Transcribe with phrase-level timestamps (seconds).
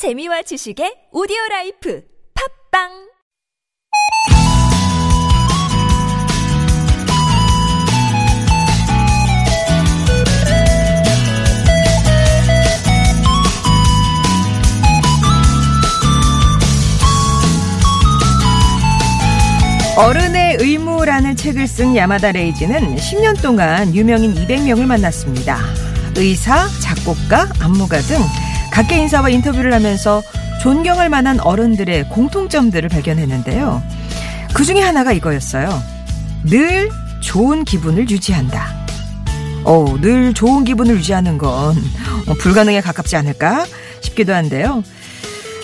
[0.00, 2.02] 재미와 지식의 오디오 라이프
[2.72, 2.88] 팟빵
[19.98, 25.58] 어른의 의무라는 책을 쓴 야마다 레이지는 10년 동안 유명인 200명을 만났습니다.
[26.16, 28.16] 의사, 작곡가, 안무가 등
[28.70, 30.22] 각계 인사와 인터뷰를 하면서
[30.62, 33.82] 존경할 만한 어른들의 공통점들을 발견했는데요.
[34.54, 35.82] 그 중에 하나가 이거였어요.
[36.44, 38.80] 늘 좋은 기분을 유지한다.
[39.64, 41.76] 어, 늘 좋은 기분을 유지하는 건
[42.26, 43.66] 어, 불가능에 가깝지 않을까
[44.00, 44.82] 싶기도 한데요.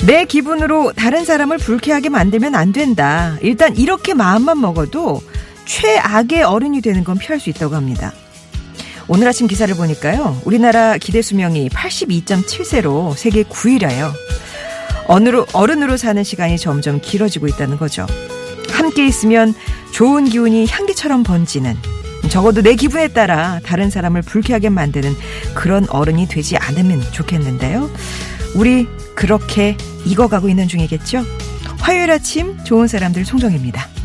[0.06, 3.36] 내 기분으로 다른 사람을 불쾌하게 만들면 안 된다.
[3.40, 5.22] 일단 이렇게 마음만 먹어도
[5.64, 8.12] 최악의 어른이 되는 건 피할 수 있다고 합니다.
[9.08, 10.40] 오늘 아침 기사를 보니까요.
[10.44, 14.12] 우리나라 기대 수명이 82.7세로 세계 9위라요.
[15.06, 18.06] 어느로, 어른으로 사는 시간이 점점 길어지고 있다는 거죠.
[18.70, 19.54] 함께 있으면
[19.92, 21.76] 좋은 기운이 향기처럼 번지는
[22.28, 25.14] 적어도 내 기분에 따라 다른 사람을 불쾌하게 만드는
[25.54, 27.88] 그런 어른이 되지 않으면 좋겠는데요.
[28.56, 31.24] 우리 그렇게 익어가고 있는 중이겠죠?
[31.78, 33.95] 화요일 아침 좋은 사람들 송정입니다.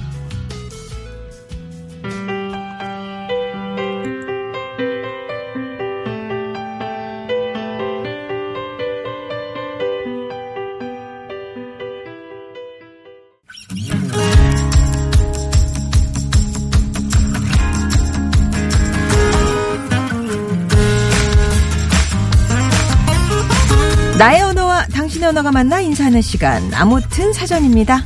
[24.21, 26.71] 나의 언어와 당신의 언어가 만나 인사하는 시간.
[26.75, 28.03] 아무튼 사전입니다.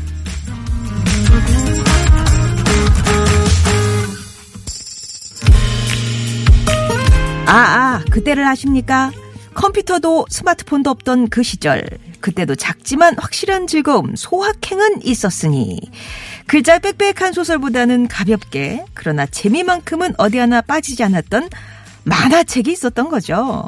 [7.48, 9.12] 아, 아, 그때를 아십니까?
[9.56, 11.86] 컴퓨터도 스마트폰도 없던 그 시절.
[12.22, 15.82] 그때도 작지만 확실한 즐거움, 소확행은 있었으니.
[16.48, 21.50] 글자 빽빽한 소설보다는 가볍게, 그러나 재미만큼은 어디 하나 빠지지 않았던
[22.06, 23.68] 만화책이 있었던 거죠.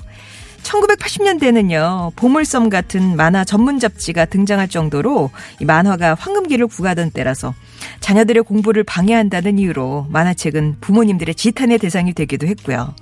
[0.67, 7.53] 1980년대는요, 보물섬 같은 만화 전문 잡지가 등장할 정도로 이 만화가 황금기를 구가던 때라서
[8.01, 12.93] 자녀들의 공부를 방해한다는 이유로 만화책은 부모님들의 지탄의 대상이 되기도 했고요.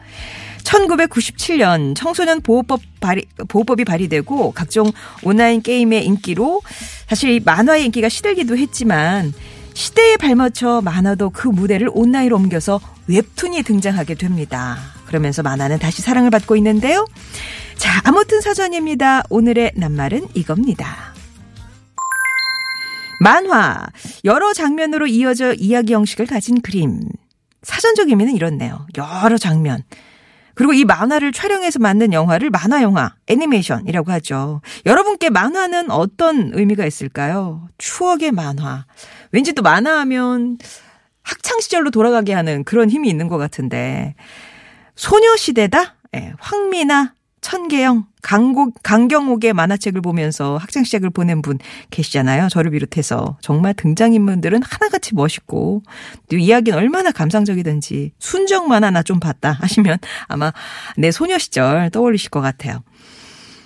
[0.64, 4.92] 1997년 청소년 보호법 발의, 보호법이 발의되고 각종
[5.24, 6.62] 온라인 게임의 인기로
[7.08, 9.34] 사실 이 만화의 인기가 시들기도 했지만
[9.74, 14.94] 시대에 발맞춰 만화도 그 무대를 온라인으로 옮겨서 웹툰이 등장하게 됩니다.
[15.05, 17.07] 그러면서 만화는 다시 사랑을 받고 있는데요.
[17.77, 19.23] 자, 아무튼 사전입니다.
[19.29, 21.13] 오늘의 낱말은 이겁니다.
[23.19, 23.88] 만화.
[24.23, 26.99] 여러 장면으로 이어져 이야기 형식을 가진 그림.
[27.63, 28.85] 사전적 의미는 이렇네요.
[28.97, 29.83] 여러 장면.
[30.53, 34.61] 그리고 이 만화를 촬영해서 만든 영화를 만화 영화, 애니메이션이라고 하죠.
[34.85, 37.67] 여러분께 만화는 어떤 의미가 있을까요?
[37.77, 38.85] 추억의 만화.
[39.31, 40.57] 왠지 또 만화하면
[41.23, 44.16] 학창 시절로 돌아가게 하는 그런 힘이 있는 것 같은데.
[44.95, 45.95] 소녀시대다?
[46.16, 51.59] 예, 황미나, 천계영, 강곡, 강경옥의 만화책을 보면서 학창 시작을 보낸 분
[51.91, 52.47] 계시잖아요.
[52.50, 53.38] 저를 비롯해서.
[53.41, 55.84] 정말 등장인물들은 하나같이 멋있고,
[56.29, 60.51] 또 이야기는 얼마나 감상적이든지, 순정 만화 나 좀 봤다 하시면 아마
[60.97, 62.84] 내 소녀 시절 떠올리실 것 같아요.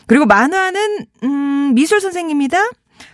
[0.07, 2.57] 그리고 만화는, 음, 미술 선생님이다?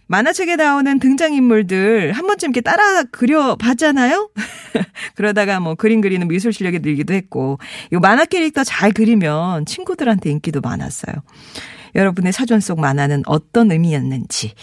[0.07, 4.29] 만화책에 나오는 등장인물들 한 번쯤 이렇게 따라 그려봤잖아요?
[5.15, 7.59] 그러다가 뭐 그림 그리는 미술 실력이 늘기도 했고,
[7.91, 11.15] 이 만화 캐릭터 잘 그리면 친구들한테 인기도 많았어요.
[11.95, 14.53] 여러분의 사전 속 만화는 어떤 의미였는지,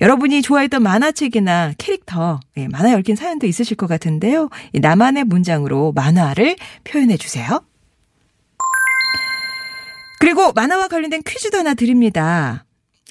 [0.00, 4.48] 여러분이 좋아했던 만화책이나 캐릭터, 예, 만화 얽힌 사연도 있으실 것 같은데요.
[4.74, 7.62] 나만의 문장으로 만화를 표현해 주세요.
[10.20, 12.64] 그리고 만화와 관련된 퀴즈도 하나 드립니다.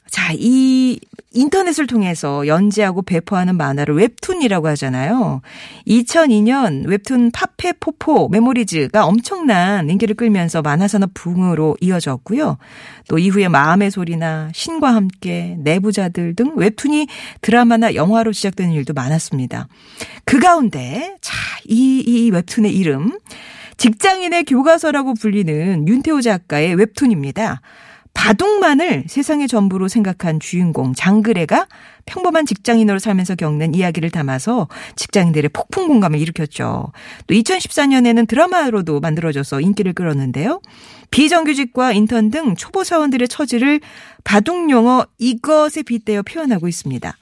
[0.10, 1.00] 자, 이
[1.32, 5.42] 인터넷을 통해서 연재하고 배포하는 만화를 웹툰이라고 하잖아요.
[5.88, 12.58] 2002년 웹툰 파페포포 메모리즈가 엄청난 인기를 끌면서 만화산업 붐으로 이어졌고요.
[13.08, 17.08] 또 이후에 마음의 소리나 신과 함께 내부자들 등 웹툰이
[17.42, 19.68] 드라마나 영화로 제작되는 일도 많았습니다.
[20.26, 21.36] 그 가운데 자,
[21.66, 23.20] 이, 이 웹툰의 이름
[23.78, 27.62] 직장인의 교과서라고 불리는 윤태호 작가의 웹툰입니다.
[28.14, 31.68] 바둑만을 세상의 전부로 생각한 주인공 장그래가
[32.06, 36.92] 평범한 직장인으로 살면서 겪는 이야기를 담아서 직장인들의 폭풍 공감을 일으켰죠.
[37.28, 40.62] 또 2014년에는 드라마로도 만들어져서 인기를 끌었는데요.
[41.12, 43.80] 비정규직과 인턴 등 초보 사원들의 처지를
[44.24, 47.16] 바둑 용어 이것에 빗대어 표현하고 있습니다.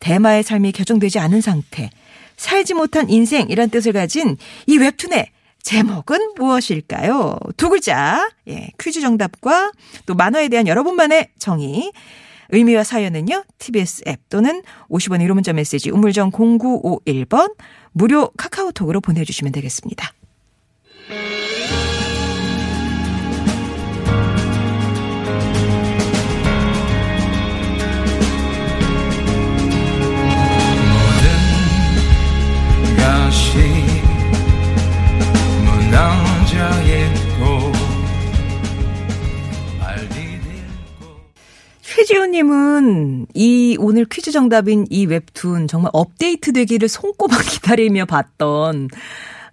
[0.00, 1.90] 대마의 삶이 개정되지 않은 상태,
[2.36, 4.36] 살지 못한 인생이란 뜻을 가진
[4.66, 5.30] 이 웹툰의
[5.62, 7.38] 제목은 무엇일까요?
[7.56, 8.28] 두 글자.
[8.48, 9.72] 예, 퀴즈 정답과
[10.06, 11.92] 또 만화에 대한 여러분만의 정의.
[12.50, 13.44] 의미와 사연은요.
[13.58, 17.54] TBS 앱 또는 50원 1호 문자 메시지 우물정 0951번
[17.92, 20.12] 무료 카카오톡으로 보내주시면 되겠습니다.
[42.42, 48.88] 최지훈님은 이 오늘 퀴즈 정답인 이 웹툰 정말 업데이트 되기를 손꼽아 기다리며 봤던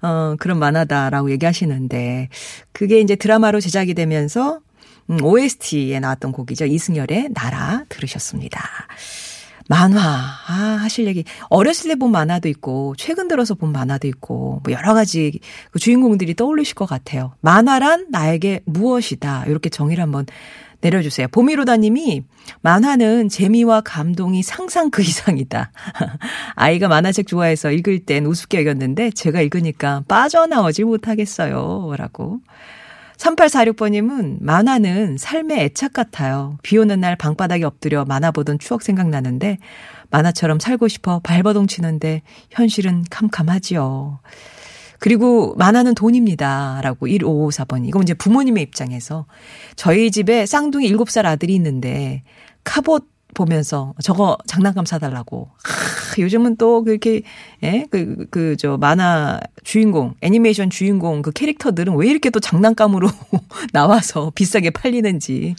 [0.02, 2.30] 어, 그런 만화다라고 얘기하시는데
[2.72, 4.60] 그게 이제 드라마로 제작이 되면서
[5.10, 6.66] 음, OST에 나왔던 곡이죠.
[6.66, 8.62] 이승열의 나라 들으셨습니다.
[9.68, 11.24] 만화, 아, 하실 얘기.
[11.50, 15.40] 어렸을 때 본 만화도 있고, 최근 들어서 본 만화도 있고, 뭐 여러 가지
[15.70, 17.34] 그 주인공들이 떠올리실 것 같아요.
[17.42, 19.46] 만화란 나에게 무엇이다.
[19.46, 20.26] 이렇게 정의를 한번
[20.82, 21.28] 내려주세요.
[21.30, 22.24] 보미로다님이
[22.62, 25.72] 만화는 재미와 감동이 상상 그 이상이다.
[26.56, 31.94] 아이가 만화책 좋아해서 읽을 땐 우습게 여겼는데 제가 읽으니까 빠져나오지 못하겠어요.
[31.98, 32.40] 라고.
[33.18, 36.58] 3846번님은 만화는 삶의 애착 같아요.
[36.64, 39.58] 비 오는 날 방바닥에 엎드려 만화 보던 추억 생각나는데
[40.10, 44.20] 만화처럼 살고 싶어 발버둥 치는데 현실은 캄캄하지요.
[45.00, 46.82] 그리고 만화는 돈입니다.
[46.84, 47.88] 라고 1554번.
[47.88, 49.26] 이거 이제 부모님의 입장에서
[49.76, 52.24] 저희 집에 쌍둥이 7살 아들이 있는데
[52.64, 55.50] 카봇 보면서 저거 장난감 사달라고.
[55.64, 57.22] 아, 요즘은 또 그렇게,
[57.64, 63.08] 예, 그, 그, 저, 만화 주인공, 애니메이션 주인공 그 캐릭터들은 왜 이렇게 또 장난감으로
[63.72, 65.56] 나와서 비싸게 팔리는지.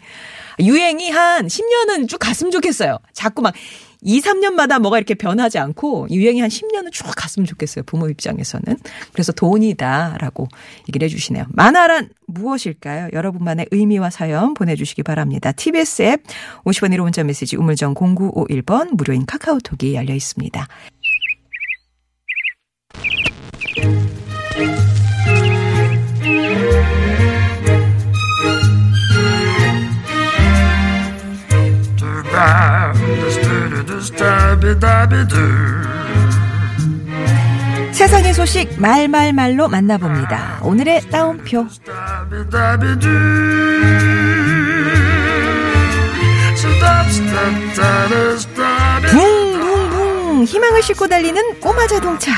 [0.58, 2.98] 유행이 한 10년은 쭉 갔으면 좋겠어요.
[3.12, 3.54] 자꾸 막
[4.02, 7.84] 2, 3년마다 뭐가 이렇게 변하지 않고 유행이 한 10년은 쭉 갔으면 좋겠어요.
[7.84, 8.76] 부모 입장에서는.
[9.12, 10.48] 그래서 돈이다라고
[10.88, 11.44] 얘기를 해주시네요.
[11.48, 13.08] 만화란 무엇일까요?
[13.12, 15.52] 여러분만의 의미와 사연 보내주시기 바랍니다.
[15.52, 16.22] TBS 앱
[16.64, 20.66] 50원 1호 문자 메시지 우물정 0951번 무료인 카카오톡이 열려 있습니다.
[37.92, 40.60] 세상의 소식 말말말로 만나봅니다.
[40.62, 41.66] 오늘의 따옴표.
[49.10, 52.32] 붕붕붕 희망을 싣고 달리는 꼬마 자동차.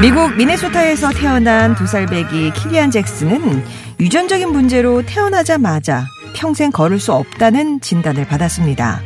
[0.00, 3.64] 미국 미네소타에서 태어난 두 살배기 키리안 잭슨은
[4.00, 6.04] 유전적인 문제로 태어나자마자
[6.34, 9.02] 평생 걸을 수 없다는 진단을 받았습니다.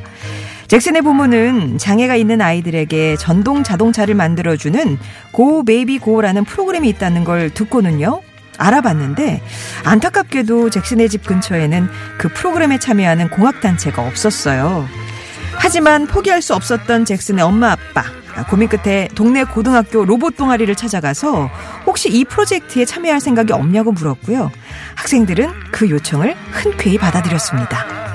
[0.68, 4.98] 잭슨의 부모는 장애가 있는 아이들에게 전동 자동차를 만들어주는
[5.32, 8.22] Go Baby Go라는 프로그램이 있다는 걸 듣고는요.
[8.58, 9.42] 알아봤는데
[9.84, 11.88] 안타깝게도 잭슨의 집 근처에는
[12.18, 14.88] 그 프로그램에 참여하는 공학단체가 없었어요.
[15.54, 18.04] 하지만 포기할 수 없었던 잭슨의 엄마 아빠
[18.44, 21.50] 고민 끝에 동네 고등학교 로봇 동아리를 찾아가서
[21.86, 24.50] 혹시 이 프로젝트에 참여할 생각이 없냐고 물었고요.
[24.94, 28.05] 학생들은 그 요청을 흔쾌히 받아들였습니다.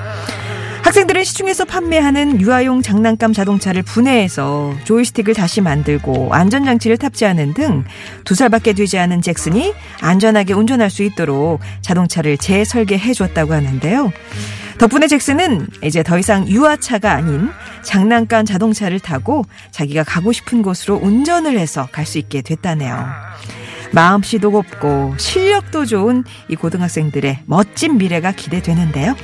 [0.92, 7.84] 학생들은 시중에서 판매하는 유아용 장난감 자동차를 분해해서 조이스틱을 다시 만들고 안전장치를 탑재하는 등
[8.26, 9.72] 두 살밖에 되지 않은 잭슨이
[10.02, 14.12] 안전하게 운전할 수 있도록 자동차를 재설계해 줬다고 하는데요.
[14.76, 17.48] 덕분에 잭슨은 이제 더 이상 유아차가 아닌
[17.82, 23.06] 장난감 자동차를 타고 자기가 가고 싶은 곳으로 운전을 해서 갈 수 있게 됐다네요.
[23.92, 29.16] 마음씨도 곱고 실력도 좋은 이 고등학생들의 멋진 미래가 기대되는데요.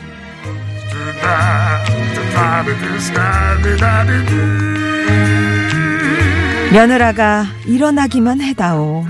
[6.72, 9.04] 며느라가 일어나기만 해다오.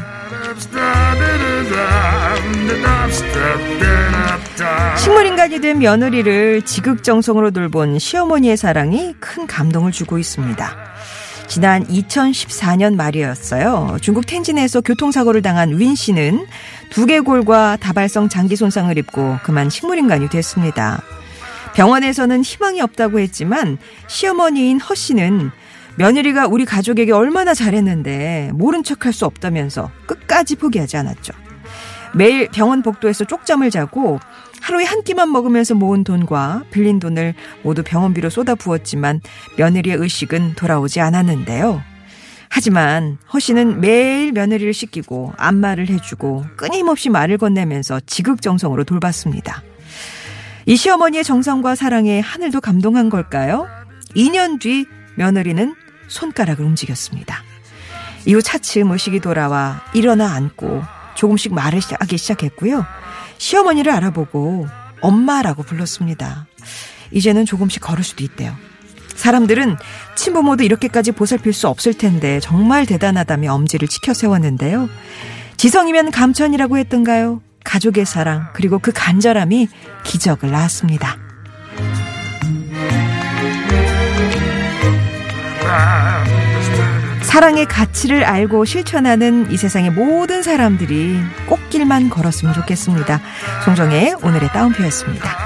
[4.97, 10.77] 식물인간이 된 며느리를 지극정성으로 돌본 시어머니의 사랑이 큰 감동을 주고 있습니다.
[11.47, 13.97] 지난 2014년 말이었어요.
[14.03, 16.47] 중국 텐진에서 교통사고를 당한 윈 씨는
[16.91, 21.03] 두개골과 다발성 장기 손상을 입고 그만 식물인간이 됐습니다.
[21.75, 25.51] 병원에서는 희망이 없다고 했지만 시어머니인 허 씨는
[25.97, 31.33] 며느리가 우리 가족에게 얼마나 잘했는데 모른 척할 수 없다면서 끝까지 포기하지 않았죠.
[32.15, 34.19] 매일 병원 복도에서 쪽잠을 자고
[34.61, 39.21] 하루에 한 끼만 먹으면서 모은 돈과 빌린 돈을 모두 병원비로 쏟아 부었지만
[39.57, 41.83] 며느리의 의식은 돌아오지 않았는데요.
[42.49, 49.63] 하지만 허 씨는 매일 며느리를 씻기고 안마를 해주고 끊임없이 말을 건네면서 지극정성으로 돌봤습니다.
[50.69, 53.67] 이 시어머니의 정성과 사랑에 하늘도 감동한 걸까요?
[54.15, 54.85] 2년 뒤
[55.17, 55.75] 며느리는
[56.09, 57.43] 손가락을 움직였습니다.
[58.27, 60.83] 이후 차츰 의식이 돌아와 일어나 앉고
[61.15, 62.85] 조금씩 말을 하기 시작했고요.
[63.39, 64.67] 시어머니를 알아보고
[65.01, 66.47] 엄마라고 불렀습니다.
[67.13, 68.55] 이제는 조금씩 걸을 수도 있대요.
[69.15, 69.79] 사람들은
[70.17, 74.91] 친부모도 이렇게까지 보살필 수 없을 텐데 정말 대단하다며 엄지를 치켜 세웠는데요.
[75.57, 77.41] 지성이면 감천이라고 했던가요?
[77.69, 79.69] 가족의 사랑 그리고 그 간절함이
[80.03, 81.17] 기적을 낳았습니다.
[87.23, 93.21] 사랑의 가치를 알고 실천하는 이 세상의 모든 사람들이 꽃길만 걸었으면 좋겠습니다.
[93.65, 95.37] 송정의 오늘의 따옴표였습니다.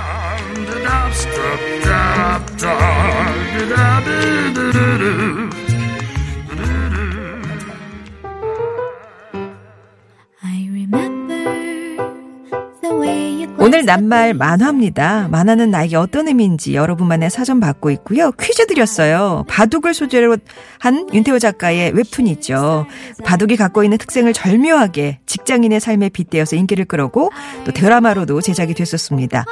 [13.73, 15.29] 오늘 낱말 만화입니다.
[15.31, 18.31] 만화는 나에게 어떤 의미인지 여러분만의 사전 받고 있고요.
[18.33, 19.47] 퀴즈 드렸어요.
[19.49, 20.37] 바둑을 소재로
[20.79, 22.85] 한 윤태호 작가의 웹툰이 있죠.
[23.25, 27.31] 바둑이 갖고 있는 특징을 절묘하게 직장인의 삶에 빗대어서 인기를 끌었고
[27.65, 29.47] 또 드라마로도 제작이 됐었습니다.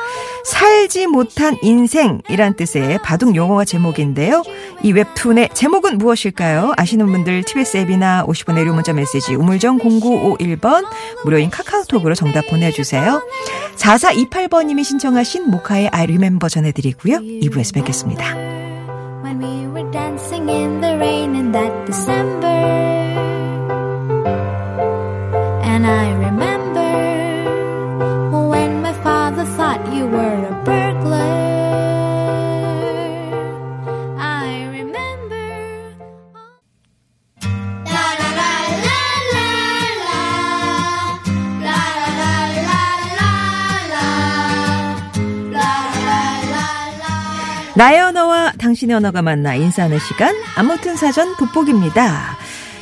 [0.44, 4.42] 살지 못한 인생이란 뜻의 바둑 용어가 제목인데요.
[4.82, 6.74] 이 웹툰의 제목은 무엇일까요?
[6.76, 10.86] 아시는 분들 TBS 앱이나 50원의 유료 문자 메시지 우물정 0951번
[11.24, 13.22] 무료인 카카오톡으로 정답 보내주세요.
[14.10, 17.18] 4428번님이 신청하신 모카의 I Remember 전해드리고요.
[17.18, 18.34] 2부에서 뵙겠습니다.
[19.22, 22.46] when we were dancing in the rain in that December.
[25.62, 26.49] And I remember
[48.80, 52.38] 당신의 언어가 만나 인사하는 시간 아무튼 사전 돋보기입니다.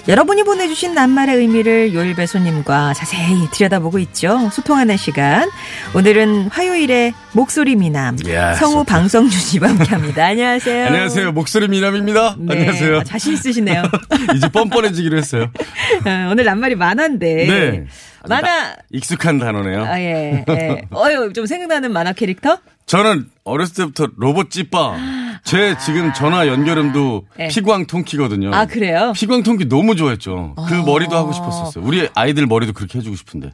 [0.06, 4.48] 여러분이 보내주신 낱말의 의미를 요일배 손님과 자세히 들여다보고 있죠.
[4.52, 5.50] 소통하는 시간.
[5.94, 8.94] 오늘은 화요일에 목소리 미남 이야, 성우 좋다.
[8.94, 10.24] 방성준 씨와 함께합니다.
[10.26, 10.86] 안녕하세요.
[10.86, 11.32] 안녕하세요.
[11.32, 12.36] 목소리 미남입니다.
[12.38, 12.98] 네, 안녕하세요.
[12.98, 13.82] 아, 자신 있으시네요.
[14.36, 15.50] 이제 뻔뻔해지기로 했어요.
[16.06, 17.86] 어, 오늘 낱말이 만화인데 네.
[18.28, 19.84] 만화 익숙한 단어네요.
[19.84, 20.44] 아 예.
[20.48, 20.82] 예.
[20.94, 22.58] 어유 좀 생각나는 만화 캐릭터?
[22.86, 24.96] 저는 어렸을 때부터 로봇 찌빠.
[25.44, 27.48] 제 지금 전화 연결음도 네.
[27.48, 28.50] 피광 통키거든요.
[28.52, 29.12] 아 그래요?
[29.14, 30.54] 피광 통키 너무 좋아했죠.
[30.68, 31.84] 그 머리도 하고 싶었었어요.
[31.84, 33.52] 우리 아이들 머리도 그렇게 해주고 싶은데.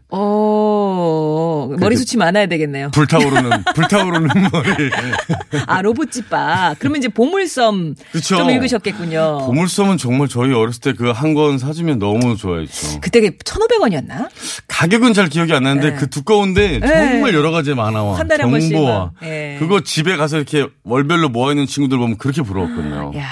[0.99, 2.91] 오 머리 숱이 많아야 되겠네요.
[2.93, 4.91] 불타오르는, 불타오르는 머리.
[5.67, 6.77] 아 로봇집바.
[6.79, 8.37] 그러면 이제 보물섬 그쵸.
[8.37, 9.39] 좀 읽으셨겠군요.
[9.47, 13.01] 보물섬은 정말 저희 어렸을 때 그 한 권 사주면 너무 좋아했죠.
[13.01, 14.29] 그때 1,500원이었나?
[14.69, 15.97] 가격은 잘 기억이 안 나는데 네.
[15.97, 16.87] 그 두꺼운데 네.
[16.87, 19.13] 정말 여러 가지 만화와 한 달에 한 번씩 정보와 막.
[19.25, 19.57] 예.
[19.59, 23.13] 그거 집에 가서 이렇게 월별로 모아 있는 친구들 보면 그렇게 부러웠거든요.
[23.17, 23.25] 야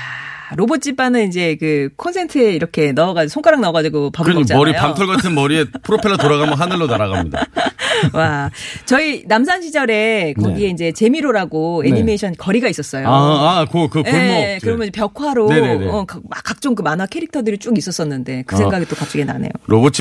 [0.57, 4.59] 로봇집바는 이제 그 콘센트에 이렇게 넣어가지고 손가락 넣어가지고 밥을 그러니 먹잖아요.
[4.61, 7.47] 머리 밤털 같은 머리에 프로펠러 돌아가면 하늘로 날아갑니다.
[8.15, 8.51] 와
[8.85, 10.71] 저희 남산 시절에 거기에 네.
[10.73, 11.91] 이제 재미로라고 네.
[11.91, 13.09] 애니메이션 거리가 있었어요.
[13.09, 14.13] 아, 아, 그, 그 골목.
[14.19, 15.89] 예, 그러면 이제 벽화로 네네네.
[15.89, 18.59] 어, 각- 각종 그 만화 캐릭터들이 쭉 있었었는데 그 아.
[18.59, 19.51] 생각이 또 갑자기 나네요.
[19.67, 19.93] 로봇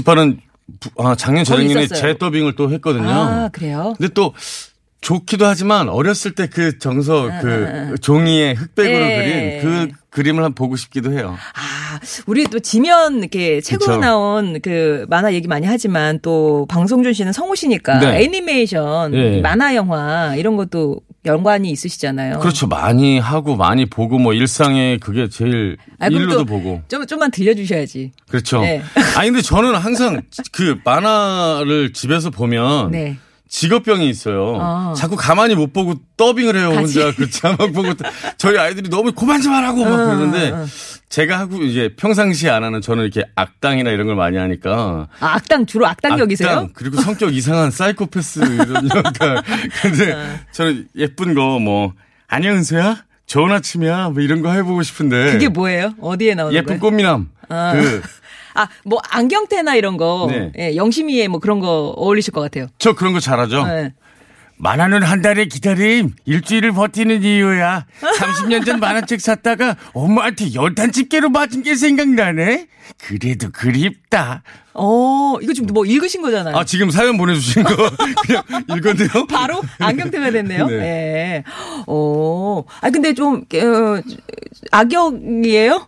[0.79, 1.87] 부- 아, 작년 재작년에.
[1.87, 3.09] 재더빙을 또 했거든요.
[3.09, 3.93] 아 그래요?
[3.97, 4.33] 근데 또
[5.01, 9.59] 좋기도 하지만 어렸을 때 그 정서 그 종이에 흑백으로 아, 예.
[9.61, 11.37] 그린 그 그림을 한번 보고 싶기도 해요.
[11.55, 13.99] 아, 우리 또 지면 이렇게 책으로 그쵸.
[13.99, 18.23] 나온 그 만화 얘기 많이 하지만 또 방송준 씨는 성우시니까 네.
[18.23, 19.41] 애니메이션, 예.
[19.41, 22.39] 만화 영화 이런 것도 연관이 있으시잖아요.
[22.39, 22.67] 그렇죠.
[22.67, 26.81] 많이 하고 많이 보고 뭐 일상에 그게 제일 아, 일로도 또 보고.
[26.89, 28.11] 좀 좀만 들려 주셔야지.
[28.29, 28.61] 그렇죠.
[28.61, 28.81] 네.
[29.15, 33.17] 아니 근데 저는 항상 그 만화를 집에서 보면 네.
[33.51, 34.57] 직업병이 있어요.
[34.61, 34.93] 아.
[34.95, 36.69] 자꾸 가만히 못 보고 더빙을 해요.
[36.71, 36.99] 같이.
[37.01, 37.89] 혼자 그 자막 보고
[38.37, 40.65] 저희 아이들이 너무 그만 좀 하라고 막 어, 그러는데 어.
[41.09, 45.65] 제가 하고 이제 평상시에 안 하는 저는 이렇게 악당이나 이런 걸 많이 하니까 아, 악당
[45.65, 46.49] 주로 악당 격이세요?
[46.49, 49.43] 악당, 그리고 성격 이상한 사이코패스 이런 역할.
[49.81, 50.25] 근데 어.
[50.53, 51.91] 저는 예쁜 거 뭐
[52.29, 55.93] 안녕 은서야 좋은 아침이야 뭐 이런 거 해보고 싶은데 그게 뭐예요?
[55.99, 56.79] 어디에 나오는 예쁜 거예요?
[56.79, 57.73] 꽃미남 아.
[57.73, 58.01] 그
[58.53, 60.51] 아, 뭐 안경테나 이런 거, 네.
[60.57, 62.67] 예, 영심이의 뭐 그런 거 어울리실 것 같아요.
[62.77, 63.65] 저 그런 거 잘하죠.
[63.67, 63.93] 예.
[64.57, 67.87] 만화는 한 달의 기다림, 일주일을 버티는 이유야.
[68.19, 72.67] 30년 전 만화책 샀다가 엄마한테 연탄 집게로 맞은 게 생각나네.
[72.99, 74.43] 그래도 그립다.
[74.73, 76.55] 어, 이거 지금 뭐 읽으신 거잖아요.
[76.55, 77.75] 아 지금 사연 보내주신 거
[78.25, 78.43] 그냥
[78.77, 79.25] 읽었네요.
[79.27, 80.67] 바로 안경테가 됐네요.
[80.67, 80.75] 네.
[80.75, 81.43] 예.
[81.87, 82.63] 어.
[82.81, 84.01] 아 근데 좀 어,
[84.71, 85.87] 악역이에요?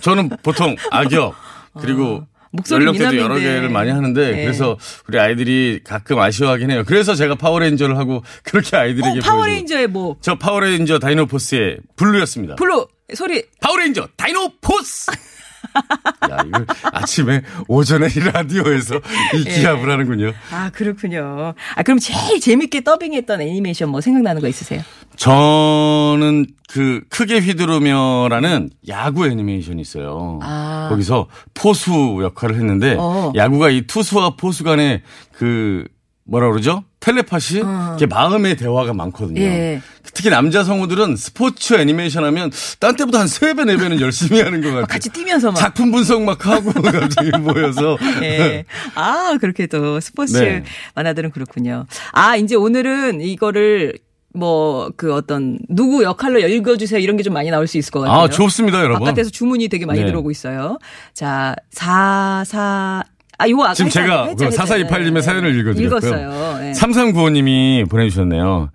[0.00, 1.34] 저는 보통 악역
[1.80, 3.42] 그리고 아, 목소리 연령대도 여러 미남인데.
[3.54, 4.42] 개를 많이 하는데 네.
[4.44, 4.78] 그래서
[5.08, 6.84] 우리 아이들이 가끔 아쉬워하긴 해요.
[6.86, 9.22] 그래서 제가 파워레인저를 하고 그렇게 아이들에게 어.
[9.22, 12.54] 파워레인저의 뭐 저 파워레인저 다이노포스의 블루였습니다.
[12.56, 15.10] 블루 소리 파워레인저 다이노포스.
[16.30, 19.54] 야, 이걸 아침에 오전에 이 라디오에서 이 예.
[19.54, 20.32] 기합을 하는군요.
[20.50, 21.54] 아, 그렇군요.
[21.74, 24.80] 아, 그럼 제일 재밌게 더빙했던 애니메이션 뭐 생각나는 거 있으세요?
[25.16, 30.40] 저는 그 크게 휘두르며라는 야구 애니메이션이 있어요.
[30.42, 30.88] 아.
[30.90, 33.32] 거기서 포수 역할을 했는데 어.
[33.34, 35.02] 야구가 이 투수와 포수 간의
[35.32, 35.84] 그
[36.26, 36.84] 뭐라 그러죠?
[37.00, 37.62] 텔레파시?
[37.96, 39.40] 이게 마음의 대화가 많거든요.
[39.42, 39.44] 어.
[39.44, 39.82] 예.
[40.14, 42.50] 특히 남자 성우들은 스포츠 애니메이션 하면
[42.80, 44.86] 딴 때보다 한 3배, 4배는 열심히 하는 것 같아요.
[44.86, 45.56] 같이 뛰면서 막.
[45.58, 47.98] 작품 분석 막 하고 갑자기 모여서.
[48.22, 48.64] 예.
[48.94, 50.64] 아, 그렇게 또 스포츠 네.
[50.94, 51.84] 만화들은 그렇군요.
[52.12, 53.98] 아, 이제 오늘은 이거를
[54.36, 58.18] 뭐그 어떤 누구 역할로 읽어주세요 이런 게 좀 많이 나올 수 있을 것 같아요.
[58.22, 59.00] 아, 좋습니다, 여러분.
[59.04, 60.06] 바깥에서 주문이 되게 많이 네.
[60.06, 60.78] 들어오고 있어요.
[61.12, 63.04] 자, 44,
[63.38, 63.90] 아, 요거 아까 지금.
[63.90, 64.62] 제가 했죠, 했죠.
[64.62, 65.20] 4428님의 네.
[65.22, 65.86] 사연을 읽어드렸고요.
[65.86, 66.58] 읽었어요.
[66.60, 66.72] 네.
[66.72, 68.70] 3395님이 보내주셨네요.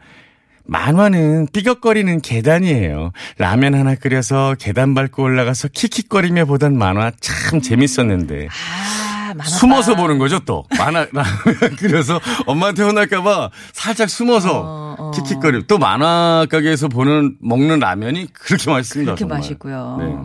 [0.66, 3.12] 만화는 삐걱거리는 계단이에요.
[3.38, 8.48] 라면 하나 끓여서 계단 밟고 올라가서 킥킥거리며 보던 만화 참 재밌었는데.
[8.48, 9.44] 아.
[9.46, 10.66] 숨어서 보는 거죠, 또.
[10.78, 15.12] 만화, 라면 끓여서 엄마한테 혼날까봐 살짝 숨어서 어, 어.
[15.12, 15.68] 킥킥거리.
[15.68, 19.12] 또 만화 가게에서 보는, 먹는 라면이 그렇게 맛있습니다.
[19.12, 19.38] 그렇게 정말.
[19.40, 19.98] 맛있고요.
[20.00, 20.16] 네.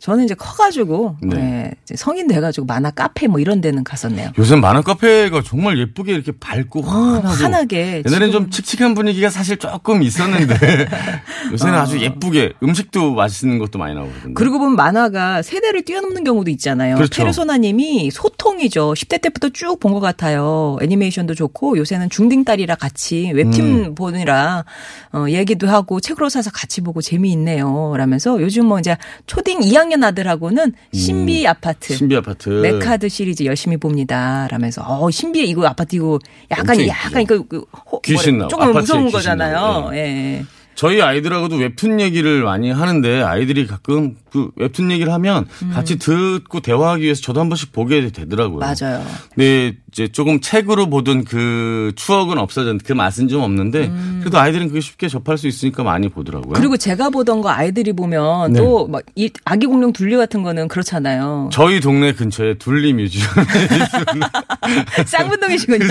[0.00, 1.36] 저는 이제 커가지고 네.
[1.36, 4.30] 네, 이제 성인 돼가지고 만화 카페 뭐 이런 데는 갔었네요.
[4.38, 9.56] 요새 만화 카페가 정말 예쁘게 이렇게 밝고 어, 환하게 옛날엔 지금- 좀 칙칙한 분위기가 사실
[9.56, 10.54] 조금 있었는데
[11.52, 14.34] 요새는 아주 예쁘게 음식도 맛있는 것도 많이 나오거든요.
[14.34, 16.94] 그러고 보면 만화가 세대를 뛰어넘는 경우도 있잖아요.
[16.96, 17.20] 그렇죠.
[17.22, 18.92] 페르소나님이 소통이죠.
[18.94, 20.76] 10대 때부터 쭉 본 것 같아요.
[20.82, 23.94] 애니메이션도 좋고 요새는 중딩 딸이라 같이 웹툰 음.
[23.94, 24.64] 보느라
[25.12, 27.94] 어, 얘기도 하고 책으로 사서 같이 보고 재미있네요.
[27.96, 31.92] 라면서 요즘 뭐 이제 초딩 2학년 아들하고는 신비 아파트.
[31.92, 31.96] 음.
[31.96, 34.46] 신비 아파트 메카드 시리즈 열심히 봅니다.
[34.50, 36.18] 라면서 어 신비 이거 아파트 이거
[36.50, 37.44] 약간 약간 인기죠.
[37.46, 39.52] 그, 그 호- 귀신 나오- 조금 무서운 귀신 거잖아요.
[39.56, 40.44] 나오고, 예.
[40.74, 47.02] 저희 아이들하고도 웹툰 얘기를 많이 하는데 아이들이 가끔 그 웹툰 얘기를 하면 같이 듣고 대화하기
[47.02, 48.58] 위해서 저도 한 번씩 보게 되더라고요.
[48.58, 48.60] 음.
[48.60, 49.04] 맞아요.
[49.34, 53.90] 근데 이제 조금 책으로 보던 그 추억은 없어졌는데 그 맛은 좀 없는데
[54.20, 56.52] 그래도 아이들은 그게 쉽게 접할 수 있으니까 많이 보더라고요.
[56.52, 56.54] 음.
[56.54, 58.60] 그리고 제가 보던 거 아이들이 보면 네.
[58.60, 61.48] 또막이 아기 공룡 둘리 같은 거는 그렇잖아요.
[61.52, 63.26] 저희 동네 근처에 둘리 뮤지엄
[65.04, 65.88] 쌍문동이시군요.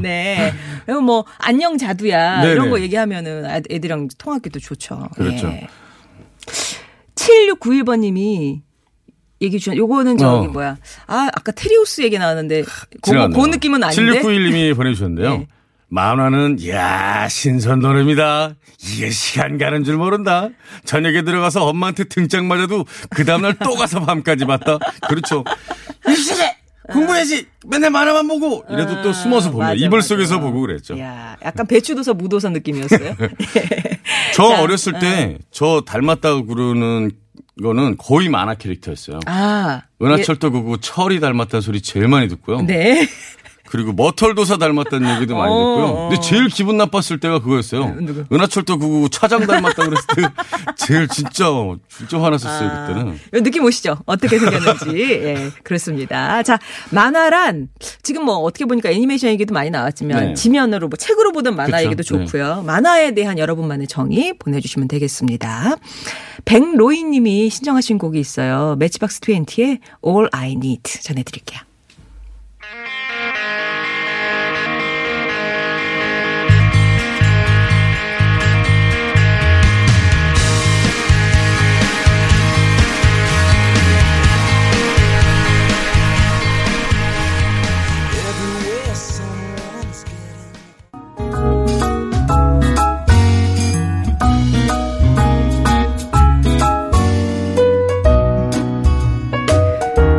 [0.00, 0.54] 네.
[0.86, 2.52] 그리고 뭐 안녕 자두야 네네.
[2.54, 5.06] 이런 거 얘기하면은 아- 애들이랑 통하기도 좋죠.
[5.14, 5.48] 그렇죠.
[5.48, 5.66] 예.
[7.14, 8.62] 7691번님이
[9.40, 10.50] 얘기 주신 요거는 저기 어.
[10.50, 10.76] 뭐야?
[11.06, 12.64] 아 아까 트리우스 얘기 나왔는데
[13.02, 13.40] 지나갔네요.
[13.42, 14.20] 그 느낌은 아닌데.
[14.20, 15.30] 7691님이 보내주셨는데요.
[15.38, 15.46] 네.
[15.90, 18.54] 만화는 야 신선 노래입니다.
[18.82, 20.48] 이게 시간 가는 줄 모른다.
[20.84, 24.78] 저녁에 들어가서 엄마한테 등짝 맞아도 그 다음날 또 가서 밤까지 봤다.
[25.08, 25.44] 그렇죠.
[26.06, 26.56] 일시에
[26.92, 27.46] 공부해야지.
[27.66, 29.68] 맨날 만화만 보고 이래도 또 숨어서 봅니다.
[29.68, 30.08] 아, 맞아, 이불 맞아.
[30.08, 30.98] 속에서 보고 그랬죠.
[30.98, 33.14] 야, 약간 배추도서 무도서 느낌이었어요.
[34.34, 37.10] 저 자, 어렸을 때 저 닮았다고 그러는
[37.62, 39.20] 거는 거의 만화 캐릭터였어요.
[39.26, 39.82] 아.
[40.00, 42.60] 은하철도 그거 철이 닮았다는 소리 제일 많이 듣고요.
[42.60, 43.08] 예, 네.
[43.70, 45.84] 그리고 머털도사 닮았다는 얘기도 많이 어, 듣고요.
[45.86, 46.08] 어.
[46.08, 47.96] 근데 제일 기분 나빴을 때가 그거였어요.
[48.00, 48.24] 누구?
[48.32, 50.22] 은하철도 999 차장 닮았다 그랬을 때
[50.76, 51.46] 제일 진짜
[51.88, 53.12] 진짜 화났었어요 아, 그때는.
[53.34, 53.98] 요 느낌 오시죠?
[54.06, 54.98] 어떻게 생겼는지.
[55.24, 56.42] 예, 그렇습니다.
[56.42, 56.58] 자,
[56.90, 57.68] 만화란
[58.02, 60.34] 지금 뭐 어떻게 보니까 애니메이션 얘기도 많이 나왔지만 네.
[60.34, 61.84] 지면으로 뭐 책으로 보던 만화 그쵸.
[61.84, 62.62] 얘기도 좋고요.
[62.66, 65.76] 만화에 대한 여러분만의 정의 보내주시면 되겠습니다.
[66.44, 68.76] 백로이 님이 신청하신 곡이 있어요.
[68.78, 71.67] 매치박스 20의 All I Need 전해드릴게요.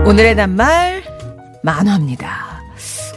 [0.10, 1.04] 오늘의 낱말
[1.62, 2.64] 만화입니다.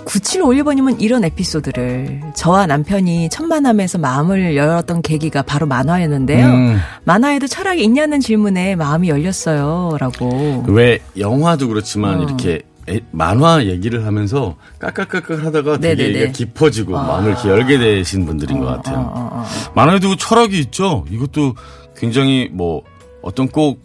[0.04, 6.46] 9751번님은 이런 에피소드를 저와 남편이 첫 만남에서 마음을 열었던 계기가 바로 만화였는데요.
[6.46, 6.76] 음.
[7.04, 9.96] 만화에도 철학이 있냐는 질문에 마음이 열렸어요.
[9.98, 10.64] 라고.
[10.68, 12.22] 왜 영화도 그렇지만 어.
[12.24, 16.18] 이렇게 애- 만화 얘기를 하면서 까깍까깍 하다가 되게 네네네.
[16.24, 18.98] 얘기가 깊어지고 마음을 이렇게 열게 되신 분들인 것 같아요.
[18.98, 19.44] 어, 어, 어.
[19.74, 21.06] 만화에도 철학이 있죠.
[21.10, 21.54] 이것도
[21.96, 22.82] 굉장히 뭐
[23.22, 23.80] 어떤 꼭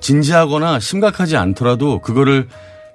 [0.00, 2.48] 진지하거나 심각하지 않더라도 그거를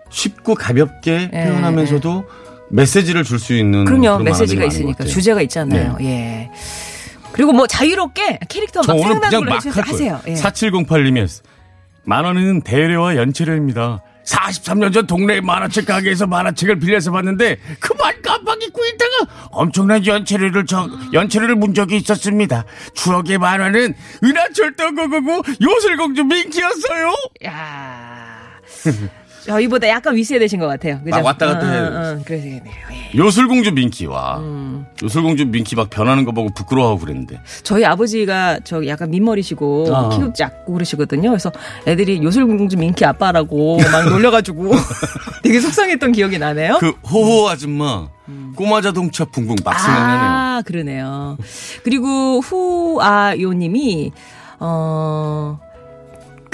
[0.10, 2.26] 쉽고 가볍게 예, 표현하면서도
[2.70, 4.20] 메시지를 줄 수 있는 그럼요.
[4.24, 5.04] 메시지가 있으니까.
[5.06, 5.98] 주제가 있잖아요.
[6.02, 6.50] 예.
[7.32, 9.84] 그리고 뭐 자유롭게 캐릭터 저막 생각나는 걸로 막 해주세요.
[9.86, 10.22] 하세요.
[10.28, 10.34] 예.
[10.36, 11.28] 4708님이
[12.04, 14.02] 만화는 대여료와 연체료입니다.
[14.26, 20.90] 43년 전 동네 만화책 가게에서 만화책을 빌려서 봤는데 그만 깜빡 잊고 있다가 엄청난 연체료를 저
[21.14, 22.66] 연체료를 문 적이 있었습니다.
[22.94, 27.16] 추억의 만화는 은하철도 999 요술공주 민키였어요.
[27.46, 28.60] 야
[29.46, 31.00] 저희보다 약간 윗세대신 것 같아요.
[31.04, 31.16] 그죠?
[31.18, 32.74] 막 왔다 갔다 응, 해야 응, 응, 그러시겠네요.
[32.92, 33.18] 예.
[33.18, 34.86] 요술공주 민키와 음.
[35.02, 40.10] 요술공주 민키 막 변하는 거 보고 부끄러워하고 그랬는데 저희 아버지가 저 약간 민머리시고 아.
[40.10, 41.30] 키도 작고 그러시거든요.
[41.30, 41.52] 그래서
[41.88, 44.72] 애들이 요술공주 민키 아빠라고 막 놀려가지고
[45.44, 46.78] 되게 속상했던 기억이 나네요.
[46.80, 48.08] 그 호호 아줌마
[48.56, 50.30] 꼬마 자동차 붕붕 막 생각나네요.
[50.30, 50.34] 음.
[50.36, 51.38] 아, 그러네요.
[51.84, 54.12] 그리고 후아요님이
[54.60, 55.60] 어.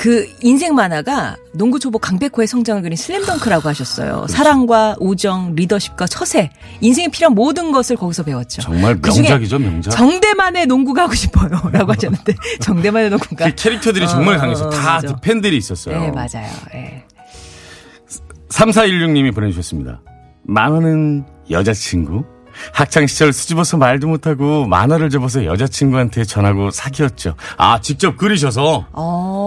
[0.01, 4.25] 그 인생 만화가 농구 초보 강백호의 성장을 그린 슬램덩크라고 하셨어요.
[4.27, 8.63] 사랑과 우정, 리더십과 처세, 인생에 필요한 모든 것을 거기서 배웠죠.
[8.63, 9.91] 정말 그중에 명작이죠, 명작.
[9.91, 14.67] 정대만의 농구가 하고 싶어요라고 하셨는데 정대만의 농구가 그 캐릭터들이 어, 정말 어, 강했어요.
[14.69, 15.07] 어, 다 맞아.
[15.09, 15.99] 그 팬들이 있었어요.
[15.99, 16.49] 네 맞아요.
[16.73, 17.03] 예.
[18.49, 20.01] 3416님이 보내주셨습니다.
[20.47, 22.23] 만화는 여자친구?
[22.73, 27.35] 학창시절 수집어서 말도 못하고 만화를 접어서 여자친구한테 전하고 사귀었죠.
[27.57, 29.40] 아, 직접 그리셔서 어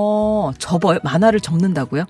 [0.58, 2.04] 접어요 만화를 접는다고요?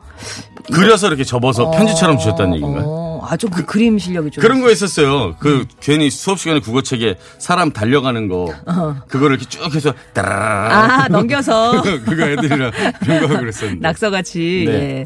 [0.73, 3.14] 그려서 이렇게 접어서 편지처럼 주셨다는 얘기인가요?
[3.25, 5.37] 어, 아주 그, 그림 실력이 좀 그런 거 있었어요.
[5.39, 8.53] 그 괜히 수업 시간에 국어책에 사람 달려가는 거
[9.09, 10.99] 그거를 이렇게 쭉 해서 따라라라 어.
[11.05, 13.81] 아 넘겨서 그거 애들이랑 그런 거 하고 그랬었는데.
[13.81, 14.65] 낙서같이.
[14.67, 14.75] 네.
[14.75, 15.05] 예.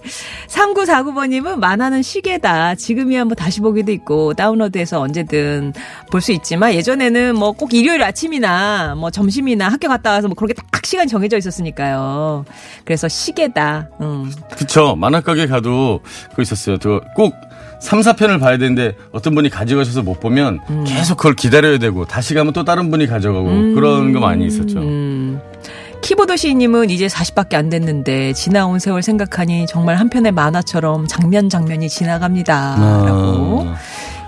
[0.48, 2.74] 3949번님은 만화는 시계다.
[2.74, 5.72] 지금이야 뭐 다시 보기도 있고 다운로드해서 언제든
[6.10, 10.54] 볼 수 있지만 예전에는 뭐 꼭 일요일 아침이나 뭐 점심이나 학교 갔다 와서 뭐 그렇게
[10.54, 12.44] 딱 시간 정해져 있었으니까요.
[12.84, 13.88] 그래서 시계다.
[14.00, 14.30] 음.
[14.56, 14.94] 그쵸.
[14.96, 16.00] 만화 가게 가도
[16.30, 16.78] 그거 있었어요.
[16.78, 17.34] 저 꼭
[17.80, 20.84] 3, 4편을 봐야 되는데 어떤 분이 가져가셔서 못 보면 음.
[20.86, 24.80] 계속 그걸 기다려야 되고 다시 가면 또 다른 분이 가져가고 그런 거 많이 있었죠.
[24.80, 25.40] 음.
[26.00, 32.76] 키보드 시인님은 이제 40밖에 안 됐는데 지나온 세월 생각하니 정말 한편의 만화처럼 장면 장면이 지나갑니다.
[33.04, 33.76] 라고 아.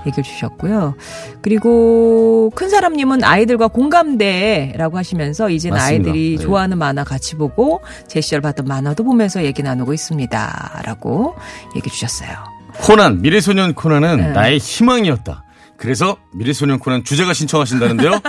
[0.07, 0.95] 얘기해 주셨고요.
[1.43, 6.11] 그리고 큰 사람님은 아이들과 공감대라고 하시면서 이제는 맞습니다.
[6.11, 6.43] 아이들이 네.
[6.43, 10.83] 좋아하는 만화 같이 보고 제 시절 봤던 만화도 보면서 얘기 나누고 있습니다.
[10.85, 11.35] 라고
[11.77, 12.60] 얘기해 주셨어요.
[12.83, 14.29] 코난, 미래소년 코난은 네.
[14.33, 15.45] 나의 희망이었다.
[15.77, 18.21] 그래서 미래소년 코난 주제가 신청하신다는데요.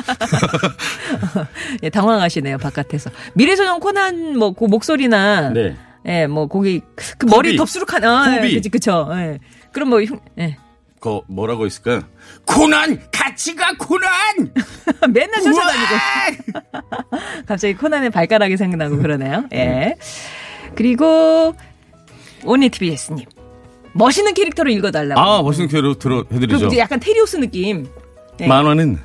[1.84, 3.10] 예, 당황하시네요, 바깥에서.
[3.34, 5.76] 미래소년 코난 뭐 그 목소리나 네.
[6.06, 6.82] 예, 뭐 거기
[7.18, 7.58] 그 머리 코비.
[7.58, 8.54] 덥수룩한 아, 예.
[8.56, 9.10] 그치 그쵸.
[9.14, 9.40] 예.
[9.74, 10.58] 그럼 뭐 흉- 예.
[11.00, 12.02] 그 뭐라고 있을까요?
[12.46, 14.10] 코난 같이 가 코난.
[15.12, 16.60] 맨날 쫓아다니고.
[17.48, 19.46] 갑자기 코난의 발가락이 생각나고 그러네요.
[19.54, 19.96] 예.
[20.76, 21.54] 그리고
[22.46, 23.26] 오니 TBS님
[23.94, 25.20] 멋있는 캐릭터로 읽어달라고.
[25.20, 26.70] 아 멋있는 캐로 들어 해드리죠.
[26.70, 27.88] 그 약간 테리우스 느낌.
[28.40, 28.48] 예.
[28.48, 29.00] 만화는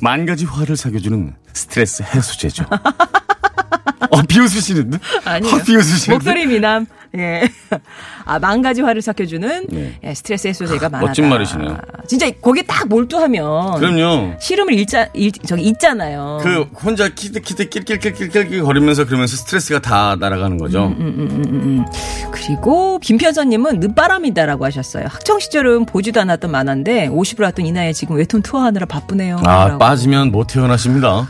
[0.00, 2.64] 만 가지 화를 사겨주는 스트레스 해소제죠.
[4.10, 4.98] 어, 비웃으시는데?
[5.24, 5.54] 아니에요.
[5.54, 6.12] 어, 비웃으시는데?
[6.12, 6.86] 목소리 미남.
[7.18, 7.42] 예.
[8.24, 9.98] 아, 만 가지 화를 삭혀주는 네.
[10.02, 11.06] 예, 스트레스 해소제가 많아다.
[11.06, 11.78] 멋진 말이시네요.
[12.06, 14.34] 진짜 거기에 딱 몰두하면 그럼요.
[14.40, 16.40] 시름을 읽자, 읽, 저기 잊잖아요.
[16.42, 20.86] 그 혼자 키득키득 낄낄낄낄낄 거리면서 그러면서 스트레스가 다 날아가는 거죠.
[20.98, 21.84] 음,
[22.30, 25.06] 그리고 김편서님은 늦바람이다라고 하셨어요.
[25.08, 29.38] 학창 시절은 보지도 않았던 만화인데 50을 왔던 이 나이에 지금 웹툰 투어하느라 바쁘네요.
[29.44, 29.78] 아 라고.
[29.78, 31.28] 빠지면 못 태어나십니다.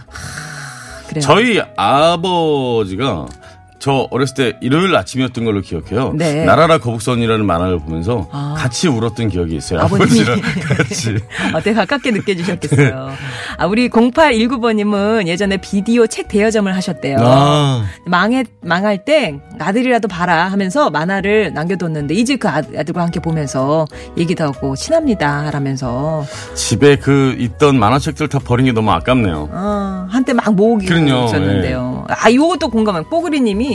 [1.09, 1.21] 그래요.
[1.23, 3.27] 저희 아버지가
[3.83, 6.13] 저 어렸을 때 일요일 아침이었던 걸로 기억해요.
[6.15, 6.45] 네.
[6.45, 8.55] 나라라 거북선이라는 만화를 보면서 아.
[8.57, 9.81] 같이 울었던 기억이 있어요.
[9.81, 11.17] 아버지랑 같이.
[11.53, 13.11] 어, 되게 가깝게 느껴지셨겠어요.
[13.59, 17.17] 아, 우리 0819번님은 예전에 비디오 책 대여점을 하셨대요.
[17.19, 23.87] 아, 망해, 망할 때 아들이라도 봐라 하면서 만화를 남겨뒀는데 이제 그 아- 아들과 함께 보면서
[24.17, 29.49] 얘기도 하고 친합니다 라면서 집에 그 있던 만화책들 다 버린 게 너무 아깝네요.
[29.51, 32.05] 어, 한때 막 모으기 그럼요, 있었는데요.
[32.09, 33.72] 아, 요것도 공감한 뽀그리님이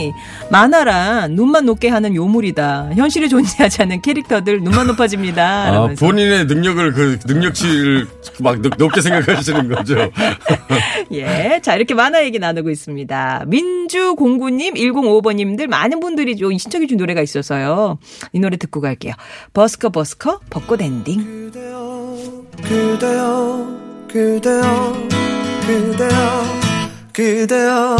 [0.50, 2.90] 만화란 눈만 높게 하는 요물이다.
[2.94, 5.68] 현실에 존재하지 않는 캐릭터들 눈만 높아집니다.
[5.68, 5.88] 아.
[5.98, 8.06] 본인의 능력을 그 능력치를
[8.40, 9.96] 막 높- 높게 생각하시는 거죠.
[11.12, 11.60] 예.
[11.62, 13.44] 자, 이렇게 만화 얘기 나누고 있습니다.
[13.46, 17.98] 민주공구님, 105번님들 많은 분들이 좀 신청해 준 노래가 있어서요.
[18.32, 19.12] 이 노래 듣고 갈게요.
[19.54, 21.50] 버스커 버스커 벚꽃 엔딩.
[21.50, 22.16] 그대여
[22.62, 24.92] 그대여 그대여
[25.66, 26.44] 그대여
[27.12, 27.96] 그대여